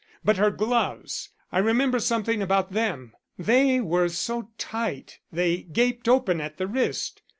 But 0.25 0.37
her 0.37 0.49
gloves 0.49 1.29
I 1.51 1.59
remember 1.59 1.99
something 1.99 2.41
about 2.41 2.71
them. 2.71 3.13
They 3.37 3.79
were 3.79 4.09
so 4.09 4.49
tight 4.57 5.19
they 5.31 5.57
gaped 5.57 6.07
open 6.09 6.41
at 6.41 6.57
the 6.57 6.65
wrist. 6.65 7.21